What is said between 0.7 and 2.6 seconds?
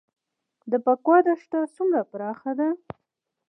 د بکوا دښته څومره پراخه